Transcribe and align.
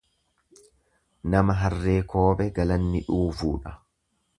Nama 1.35 1.57
harree 1.61 1.95
koobe 2.15 2.51
galanni 2.59 3.07
dhuufuudha. 3.13 3.81